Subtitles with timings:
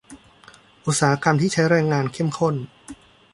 [0.85, 2.55] อุตสาหกรรมที่ใช้แรงงานเข้มข้น